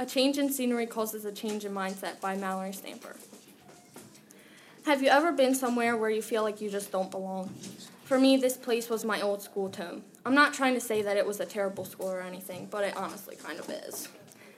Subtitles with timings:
[0.00, 3.16] A Change in Scenery Causes a Change in Mindset by Mallory Stamper.
[4.86, 7.50] Have you ever been somewhere where you feel like you just don't belong?
[8.04, 10.02] For me, this place was my old school home.
[10.24, 12.96] I'm not trying to say that it was a terrible school or anything, but it
[12.96, 14.08] honestly kind of is.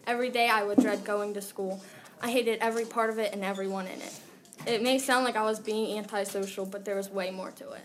[0.07, 1.83] Every day I would dread going to school.
[2.21, 4.21] I hated every part of it and everyone in it.
[4.65, 7.83] It may sound like I was being antisocial, but there was way more to it.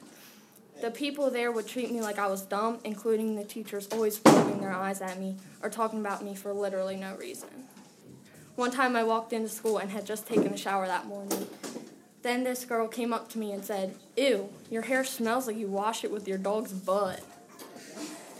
[0.81, 4.59] The people there would treat me like I was dumb, including the teachers always rolling
[4.59, 7.49] their eyes at me or talking about me for literally no reason.
[8.55, 11.47] One time I walked into school and had just taken a shower that morning.
[12.21, 15.67] Then this girl came up to me and said, Ew, your hair smells like you
[15.67, 17.21] washed it with your dog's butt.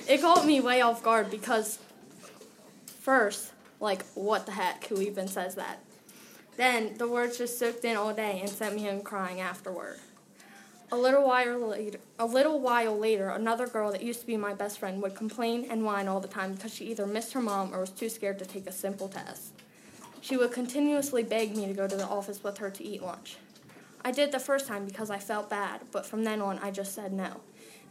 [0.08, 1.80] It caught me way off guard because,
[3.00, 4.86] first, like, what the heck?
[4.88, 5.80] Who even says that?
[6.56, 10.00] Then the words just soaked in all day and sent me home crying afterward.
[10.90, 14.54] A little while later, a little while later, another girl that used to be my
[14.54, 17.76] best friend would complain and whine all the time because she either missed her mom
[17.76, 19.52] or was too scared to take a simple test.
[20.22, 23.36] She would continuously beg me to go to the office with her to eat lunch.
[24.06, 26.96] I did the first time because I felt bad, but from then on I just
[26.96, 27.42] said no.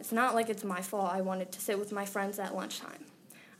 [0.00, 3.04] It's not like it's my fault I wanted to sit with my friends at lunchtime.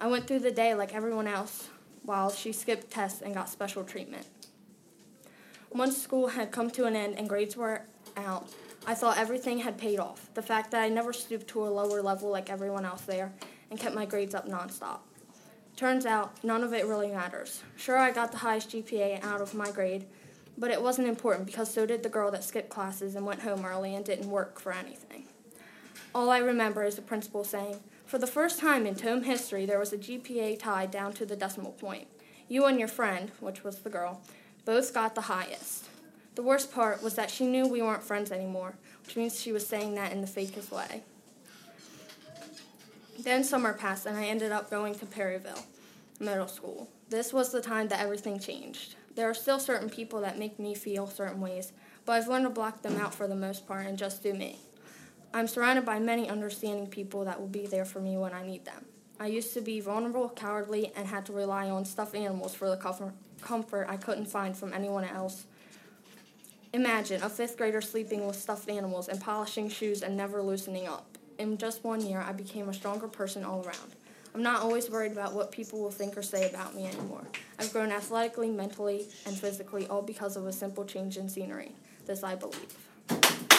[0.01, 1.69] I went through the day like everyone else
[2.05, 4.27] while she skipped tests and got special treatment.
[5.71, 7.83] Once school had come to an end and grades were
[8.17, 8.49] out,
[8.89, 10.33] I thought everything had paid off.
[10.35, 13.33] The fact that I never stooped to a lower level like everyone else there
[13.69, 15.01] and kept my grades up nonstop.
[15.75, 17.65] Turns out, none of it really matters.
[17.77, 20.07] Sure, I got the highest GPA out of my grade,
[20.57, 23.67] but it wasn't important because so did the girl that skipped classes and went home
[23.67, 25.25] early and didn't work for anything.
[26.15, 29.81] All I remember is the principal saying, For the first time in Tome history, there
[29.81, 32.07] was a GPA tie down to the decimal point.
[32.49, 34.23] You and your friend, which was the girl,
[34.65, 35.89] both got the highest.
[36.37, 38.75] The worst part was that she knew we weren't friends anymore,
[39.07, 41.03] which means she was saying that in the fakest way.
[43.19, 45.65] Then summer passed, and I ended up going to Perryville
[46.21, 46.91] Middle School.
[47.09, 48.97] This was the time that everything changed.
[49.15, 51.73] There are still certain people that make me feel certain ways,
[52.05, 54.59] but I've learned to block them out for the most part and just do me.
[55.33, 58.67] I'm surrounded by many understanding people that will be there for me when I need
[58.67, 58.85] them.
[59.19, 62.77] I used to be vulnerable, cowardly, and had to rely on stuffed animals for the
[62.77, 65.47] comfort I couldn't find from anyone else
[66.77, 71.17] Imagine a fifth grader sleeping with stuffed animals and polishing shoes and never loosening up.
[71.39, 73.97] In just one year, I became a stronger person all around.
[74.35, 77.23] I'm not always worried about what people will think or say about me anymore.
[77.59, 81.73] I've grown athletically, mentally, and physically, all because of a simple change in scenery.
[82.05, 83.56] This I believe.